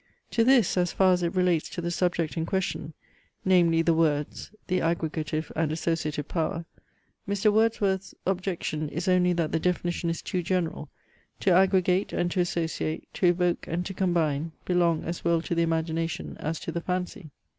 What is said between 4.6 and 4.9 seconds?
(the